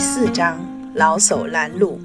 [0.00, 0.58] 第四章
[0.94, 2.00] 老叟拦路。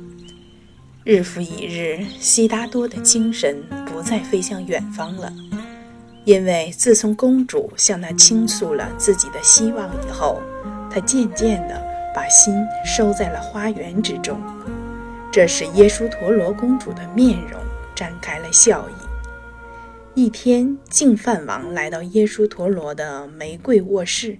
[1.05, 5.31] 日复一日，悉达多的精神不再飞向远方了，
[6.25, 10.41] 因为自从公主向他倾诉了自己的希望以后，
[10.91, 11.81] 他渐渐地
[12.13, 12.53] 把心
[12.83, 14.41] 收在了花园之中。
[15.31, 17.57] 这时耶输陀罗公主的面容
[17.95, 20.21] 展开了笑意。
[20.21, 24.37] 一天，净饭王来到耶输陀罗的玫瑰卧室。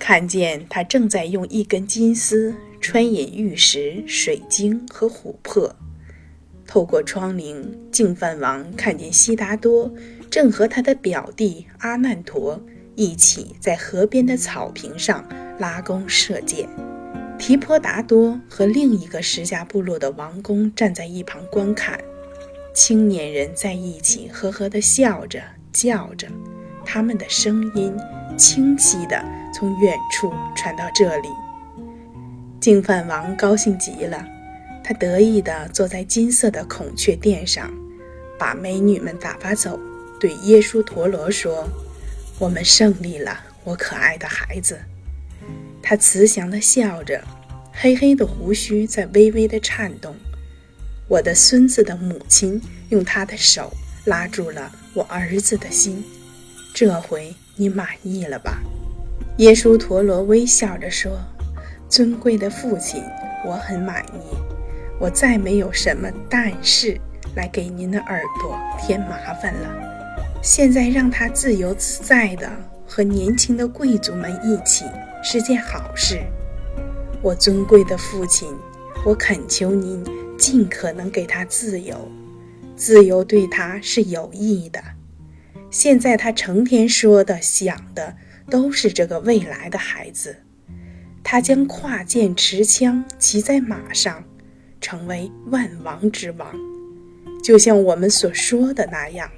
[0.00, 5.74] 看见他正在用一根金丝穿引玉石、水晶和琥珀。
[6.66, 9.92] 透过窗棂，净饭王看见悉达多
[10.30, 12.60] 正和他的表弟阿难陀
[12.94, 15.26] 一起在河边的草坪上
[15.58, 16.68] 拉弓射箭。
[17.38, 21.98] 提婆达多和另一个释迦部落的王公站在一旁观看。
[22.74, 26.28] 青年人在一起呵呵地笑着、叫着，
[26.84, 27.92] 他们的声音
[28.36, 29.24] 清晰的。
[29.54, 31.28] 从远处传到这里，
[32.68, 34.22] 净饭王高兴极了，
[34.84, 37.72] 他得意地坐在金色的孔雀垫上，
[38.38, 39.80] 把美女们打发走，
[40.20, 41.66] 对耶稣陀罗说
[42.38, 44.78] ：“我们胜利了，我可爱的孩子。”
[45.82, 47.24] 他慈祥地笑着，
[47.72, 50.14] 黑黑的胡须在微微地颤动。
[51.08, 52.60] 我的孙子的母亲
[52.90, 53.72] 用她的手
[54.04, 56.04] 拉住了我儿子的心，
[56.74, 58.58] 这回你满意了吧？
[59.38, 61.18] 耶稣陀罗微笑着说
[61.88, 63.02] ：“尊贵的父亲，
[63.46, 64.36] 我很满意。
[65.00, 67.00] 我再没有什么但是
[67.36, 69.68] 来给您的耳朵添麻烦了。
[70.42, 72.50] 现在让他自由自在的
[72.86, 74.84] 和年轻的贵族们一起
[75.22, 76.20] 是件好事。
[77.22, 78.48] 我尊贵的父亲，
[79.04, 80.04] 我恳求您
[80.36, 82.08] 尽可能给他自由，
[82.76, 84.82] 自由对他是有益的。
[85.70, 88.16] 现在他成天说的想的。”
[88.50, 90.34] 都是这个未来的孩子，
[91.30, 94.24] 他将跨剑持枪，骑在马上，
[94.80, 96.48] 成为万王之王，
[97.44, 99.30] 就像我们所说的那样。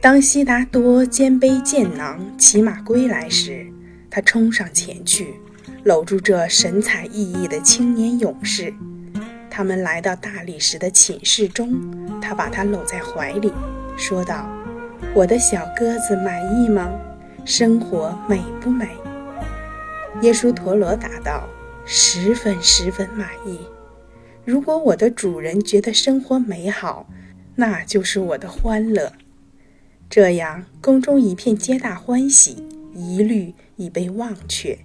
[0.00, 3.66] 当悉达多肩背剑囊，骑马归来时，
[4.08, 5.34] 他冲上前去，
[5.82, 8.72] 搂住这神采奕奕的青年勇士。
[9.50, 11.74] 他们来到大理石的寝室中，
[12.22, 13.52] 他把他搂在怀里，
[13.96, 14.48] 说道
[15.12, 16.88] ：“我的小鸽子满意吗？”
[17.44, 18.86] 生活美不美？
[20.22, 21.48] 耶稣陀罗答道
[21.86, 23.58] ：“十分十分满意。
[24.44, 27.08] 如果我的主人觉得生活美好，
[27.56, 29.12] 那就是我的欢乐。
[30.10, 34.78] 这样，宫中一片皆大欢喜，疑虑已被忘却。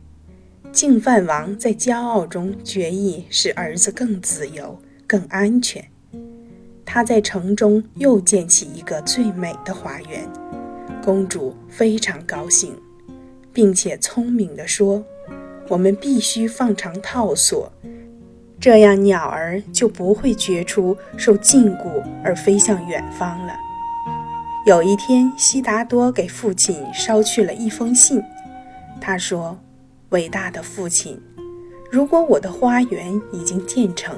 [0.72, 5.84] 净饭王在骄傲中决意使儿子更自由、更安全。
[6.86, 10.30] 他在城中又建起一个最美的花园。”
[11.04, 12.76] 公主非常高兴，
[13.54, 15.04] 并且聪明地说
[15.68, 17.72] ：“我们必须放长套索，
[18.60, 23.54] 这样鸟儿就不会觉出受禁锢而飞向远方了。”
[24.66, 28.22] 有一天，悉达多给父亲捎去了一封信。
[29.00, 29.58] 他说
[30.10, 31.22] ：“伟大的父亲，
[31.92, 34.16] 如果我的花园已经建成，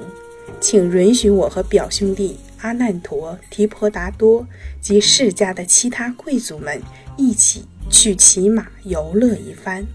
[0.61, 4.43] 请允许我和表兄弟。”阿难陀、提婆达多
[4.81, 6.81] 及世家的其他贵族们
[7.15, 9.85] 一起去骑马游乐一番。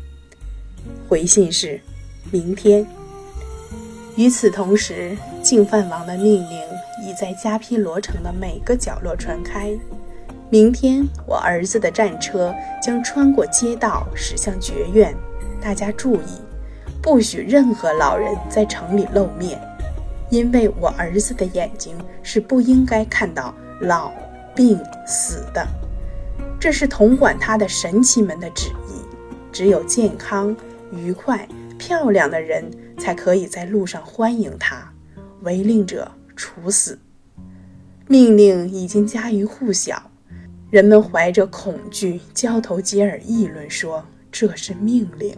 [1.09, 1.81] 回信是：
[2.31, 2.87] 明天。
[4.17, 6.61] 与此同时，净饭王的命令
[7.03, 9.77] 已在迦毗罗城的每个角落传开。
[10.51, 15.15] 明天，我儿子的战车将穿过街道驶向绝院。
[15.61, 16.41] 大家注意，
[17.01, 19.61] 不许任何老人在城里露面。
[20.29, 24.11] 因为我儿子的眼睛是不应该看到老、
[24.55, 25.67] 病、死的，
[26.59, 28.93] 这是统管他的神奇们的旨意。
[29.53, 30.57] 只有健康、
[30.93, 31.49] 愉快、
[31.79, 34.93] 漂亮的人才可以在路上欢迎他，
[35.41, 36.99] 违令者处死。
[38.07, 40.11] 命令已经家喻户晓，
[40.71, 45.37] 人们怀着恐惧交头接耳议论说这是命令。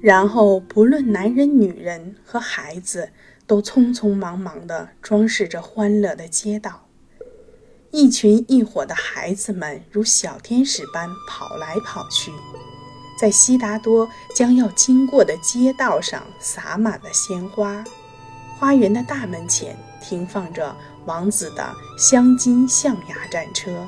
[0.00, 3.10] 然后不论男人、女人和孩子。
[3.46, 6.86] 都匆匆忙忙地装饰着欢乐的街道，
[7.90, 12.30] 一群一伙的孩子们如小天使般跑来跑去，
[13.20, 17.84] 在悉达多将要经过的街道上洒满了鲜花。
[18.58, 20.74] 花园的大门前停放着
[21.04, 23.86] 王子的镶金象牙战车，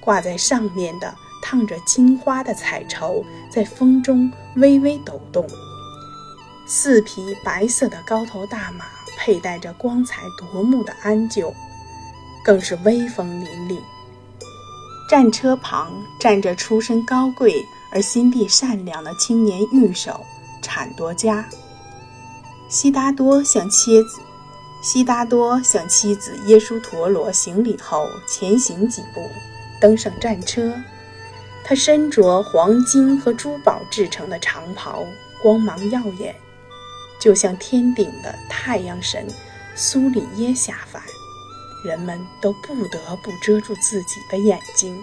[0.00, 5.46] 挂在上面的烫着金花的彩绸在风中微微抖动。
[6.66, 8.86] 四匹白色的高头大马，
[9.18, 11.52] 佩戴着光彩夺目的鞍鹫，
[12.42, 13.78] 更是威风凛凛。
[15.10, 20.24] 战车旁站着出身高贵而心地善良的青年御手
[20.62, 21.48] 产多家。
[22.68, 24.20] 悉达多向妻子
[24.82, 29.20] 悉达多向妻子耶输陀罗行礼后，前行几步，
[29.80, 30.72] 登上战车。
[31.62, 35.04] 他身着黄金和珠宝制成的长袍，
[35.42, 36.34] 光芒耀眼，
[37.20, 39.26] 就像天顶的太阳神
[39.76, 41.02] 苏里耶下凡。
[41.84, 44.98] 人们都不得不遮住自己的眼睛。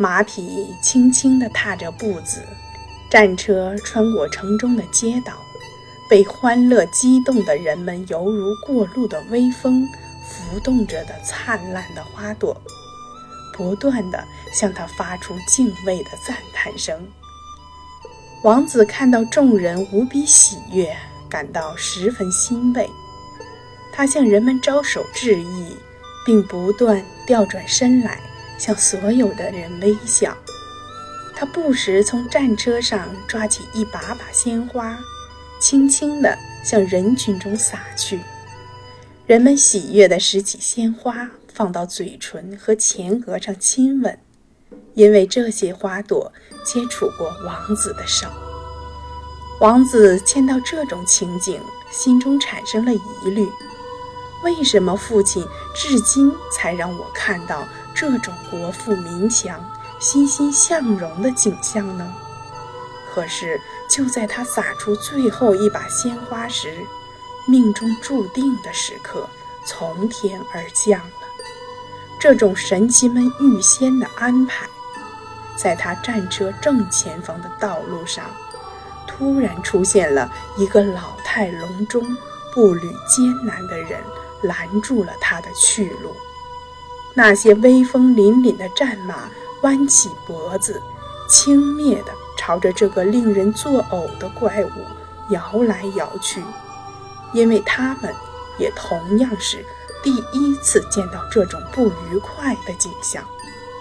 [0.00, 2.42] 马匹轻轻地踏着步子，
[3.10, 5.34] 战车穿过城中的街道，
[6.08, 9.86] 被欢乐激动的人们犹如过路的微风，
[10.26, 12.58] 浮动着的灿烂的花朵，
[13.54, 16.98] 不断地向他发出敬畏的赞叹声。
[18.42, 20.96] 王子看到众人无比喜悦，
[21.28, 22.88] 感到十分欣慰。
[23.92, 25.76] 他向人们招手致意，
[26.24, 28.18] 并不断调转身来
[28.60, 30.36] 向所有的人微笑。
[31.34, 34.98] 他不时从战车上抓起一把把鲜花，
[35.58, 38.20] 轻轻地向人群中撒去。
[39.26, 44.18] 人们喜悦地拾起鲜花，放到嘴唇和前额上亲吻，
[44.92, 46.30] 因为这些花朵
[46.62, 48.28] 接触过王子的手。
[49.60, 51.58] 王子见到这种情景，
[51.90, 53.48] 心中产生了疑虑。
[54.42, 59.62] 为什么父亲至今才让我看到这种国富民强、
[60.00, 62.14] 欣欣向荣的景象呢？
[63.12, 66.86] 可是就在他撒出最后一把鲜花时，
[67.46, 69.28] 命中注定的时刻
[69.64, 71.10] 从天而降了。
[72.18, 74.66] 这种神奇们预先的安排，
[75.56, 78.24] 在他战车正前方的道路上，
[79.06, 82.16] 突然出现了一个老态龙钟、
[82.54, 84.00] 步履艰难的人。
[84.42, 86.16] 拦住了他的去路。
[87.22, 89.28] 那些威风凛凛的战马
[89.60, 90.80] 弯起脖子，
[91.28, 94.70] 轻蔑地朝着这个令人作呕的怪物
[95.28, 96.42] 摇来摇去，
[97.34, 98.10] 因为他们
[98.58, 99.62] 也同样是
[100.02, 103.22] 第一次见到这种不愉快的景象。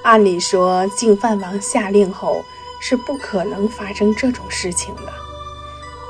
[0.04, 2.44] 按理说，净饭王下令后
[2.82, 5.04] 是不可能发生这种事情的。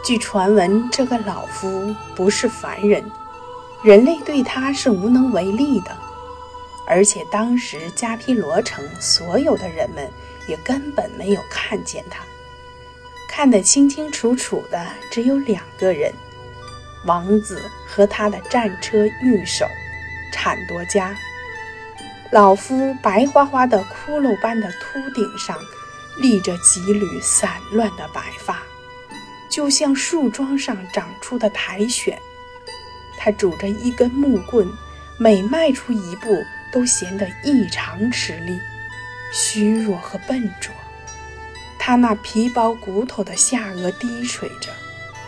[0.03, 3.11] 据传闻，这个老夫不是凡人。
[3.83, 5.95] 人类对他是无能为力的，
[6.89, 10.09] 而且当时加皮罗城所有的人们
[10.47, 12.23] 也根本没有看见他，
[13.29, 16.11] 看得清清楚楚的只有两个人：
[17.05, 19.67] 王子和他的战车御手
[20.33, 21.15] 产多加。
[22.31, 25.57] 老夫白花花的骷髅般的秃顶上
[26.17, 28.63] 立着几缕散乱的白发，
[29.47, 32.17] 就像树桩上长出的苔藓。
[33.17, 34.67] 他拄着一根木棍，
[35.19, 38.59] 每迈出一步都显得异常吃力、
[39.33, 40.73] 虚弱和笨拙。
[41.77, 44.71] 他那皮包骨头的下颚低垂着，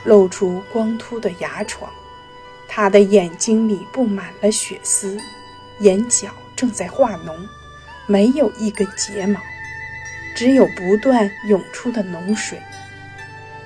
[0.04, 1.92] 露出光秃的牙床。
[2.68, 5.18] 他的眼睛里布满了血丝，
[5.80, 7.36] 眼角正在化脓，
[8.06, 9.40] 没有一根睫毛，
[10.36, 12.62] 只有不断涌出的脓水。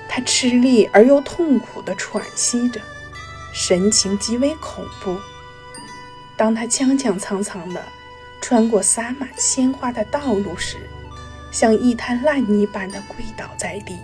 [0.08, 2.80] 他吃力而又痛苦地喘息着。
[3.52, 5.18] 神情极为恐怖。
[6.36, 7.82] 当他踉踉跄跄地
[8.40, 10.76] 穿过洒满鲜花的道路时，
[11.50, 13.98] 像一滩烂泥般地跪倒在地，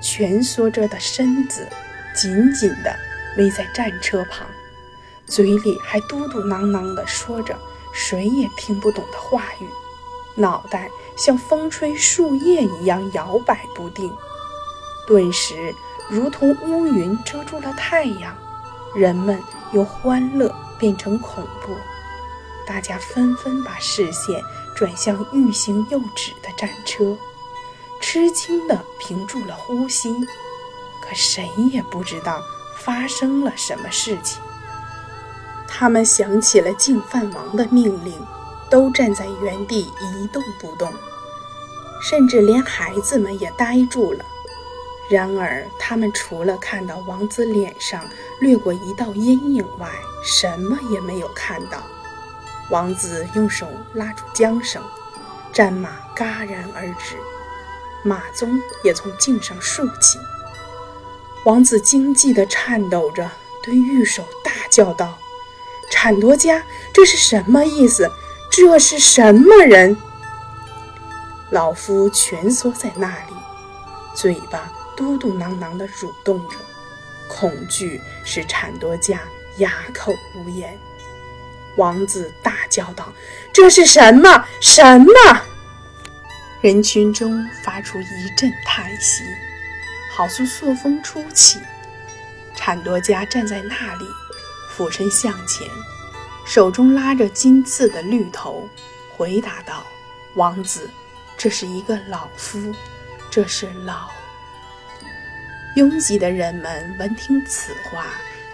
[0.00, 1.66] 蜷缩着的身子
[2.14, 2.94] 紧紧地
[3.38, 4.46] 偎在战车旁，
[5.26, 7.56] 嘴里还嘟嘟囔囔地说着
[7.92, 9.66] 谁也听不懂的话语，
[10.34, 14.12] 脑袋像风吹树叶一样摇摆不定，
[15.06, 15.72] 顿时
[16.10, 18.36] 如同乌云遮住了太阳。
[18.94, 19.40] 人们
[19.72, 21.76] 又欢乐变成恐怖，
[22.66, 24.42] 大家纷纷把视线
[24.74, 27.16] 转向欲行又止的战车，
[28.00, 30.12] 吃惊地屏住了呼吸。
[31.00, 32.42] 可谁也不知道
[32.80, 34.42] 发生了什么事情。
[35.68, 38.12] 他们想起了净饭王的命令，
[38.68, 40.92] 都站在原地一动不动，
[42.02, 44.24] 甚至连孩子们也呆住了。
[45.12, 48.02] 然而，他们除了看到王子脸上
[48.40, 49.86] 掠过一道阴影外，
[50.24, 51.82] 什么也没有看到。
[52.70, 54.82] 王子用手拉住缰绳，
[55.52, 57.16] 战马戛然而止，
[58.02, 60.18] 马鬃也从颈上竖起。
[61.44, 63.30] 王子惊悸地颤抖着，
[63.62, 65.18] 对御手大叫道
[65.92, 66.62] ：“产多加，
[66.94, 68.10] 这是什么意思？
[68.50, 69.94] 这是什么人？”
[71.52, 73.34] 老夫蜷缩在那里，
[74.14, 74.72] 嘴巴。
[74.96, 76.56] 嘟嘟囔囔地蠕动着，
[77.28, 79.20] 恐惧使产多加
[79.58, 80.78] 哑口无言。
[81.76, 83.12] 王子大叫道
[83.52, 84.44] ：“这是什么？
[84.60, 85.12] 什么？”
[86.60, 89.24] 人群中发出一阵叹息，
[90.14, 91.58] 好似朔风初起。
[92.54, 94.04] 产多家站在那里，
[94.70, 95.66] 俯身向前，
[96.44, 98.68] 手中拉着金刺的绿头，
[99.16, 99.84] 回答道
[100.36, 100.88] ：“王子，
[101.36, 102.72] 这是一个老夫，
[103.30, 104.10] 这是老。”
[105.74, 108.04] 拥挤的人们闻听此话，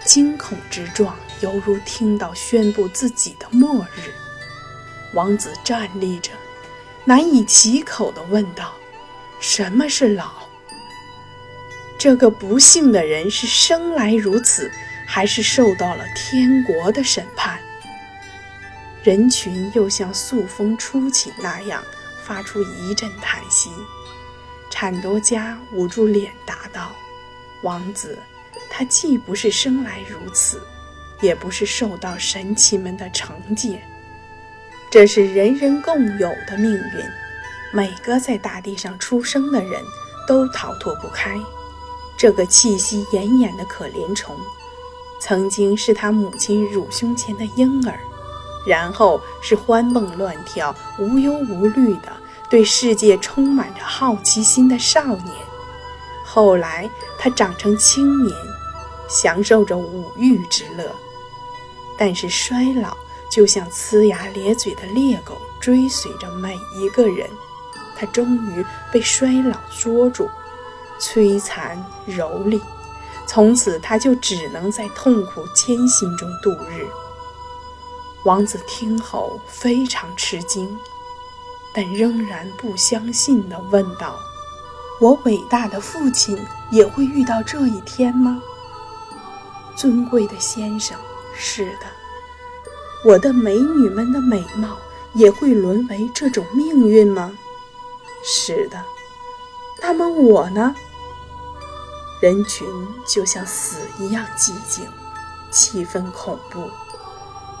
[0.05, 4.13] 惊恐之状犹如听到宣布自己的末日。
[5.13, 6.31] 王子站立着，
[7.03, 8.73] 难以启口地问道
[9.41, 10.31] ：“什么是老？
[11.97, 14.71] 这个不幸的人是生来如此，
[15.05, 17.59] 还是受到了天国的审判？”
[19.03, 21.83] 人群又像肃风初起那样
[22.23, 23.69] 发出一阵叹息。
[24.69, 26.95] 产多加捂住脸答道。
[27.61, 28.17] 王子，
[28.69, 30.61] 他既不是生来如此，
[31.21, 33.81] 也不是受到神奇们的惩戒，
[34.89, 36.81] 这是人人共有的命运。
[37.71, 39.81] 每个在大地上出生的人
[40.27, 41.39] 都逃脱不开。
[42.17, 44.35] 这个气息奄奄的可怜虫，
[45.21, 47.99] 曾经是他母亲乳胸前的婴儿，
[48.65, 52.11] 然后是欢蹦乱跳、无忧无虑的
[52.49, 55.35] 对世界充满着好奇心的少年。
[56.31, 58.37] 后来，他长成青年，
[59.09, 60.95] 享受着五欲之乐。
[61.97, 62.95] 但是衰老
[63.31, 67.27] 就像呲牙咧嘴的猎狗，追随着每一个人。
[67.95, 70.29] 他终于被衰老捉住，
[71.01, 72.61] 摧残蹂躏。
[73.25, 76.87] 从此，他就只能在痛苦艰辛中度日。
[78.23, 80.77] 王子听后非常吃惊，
[81.73, 84.15] 但仍然不相信地问道。
[84.99, 86.37] 我伟大的父亲
[86.71, 88.41] 也会遇到这一天吗？
[89.75, 90.97] 尊贵的先生，
[91.33, 91.87] 是的。
[93.05, 94.77] 我的美女们的美貌
[95.13, 97.31] 也会沦为这种命运吗？
[98.25, 98.83] 是的。
[99.81, 100.75] 那么我呢？
[102.21, 102.67] 人群
[103.07, 104.85] 就像死一样寂静，
[105.49, 106.69] 气氛恐怖。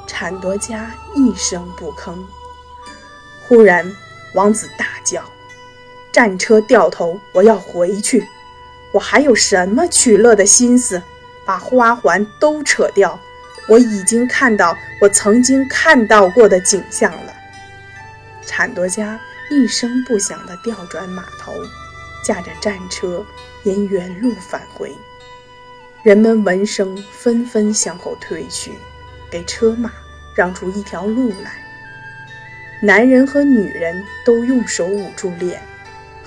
[0.05, 2.17] 产多家一声不吭。
[3.47, 3.89] 忽然，
[4.33, 5.23] 王子大叫。
[6.11, 8.27] 战车掉头，我要回去。
[8.91, 11.01] 我还有什么取乐的心思？
[11.45, 13.19] 把花环都扯掉。
[13.67, 17.33] 我已经看到我曾经看到过的景象了。
[18.45, 19.19] 产多加
[19.51, 21.53] 一声不响地调转马头，
[22.23, 23.23] 驾着战车
[23.63, 24.91] 沿原路返回。
[26.01, 28.71] 人们闻声纷纷向后退去，
[29.29, 29.91] 给车马
[30.33, 31.51] 让出一条路来。
[32.81, 35.61] 男人和女人都用手捂住脸。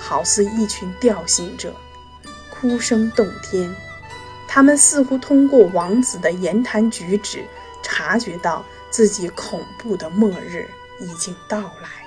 [0.05, 1.73] 好似一群吊信者，
[2.51, 3.73] 哭声动天。
[4.45, 7.45] 他们似乎通过王子的言谈举止，
[7.81, 10.69] 察觉到自己恐怖的末日
[10.99, 12.02] 已经到来。